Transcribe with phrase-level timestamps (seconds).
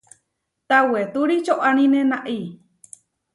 [0.69, 2.39] Tawetúri čoʼánine naʼi.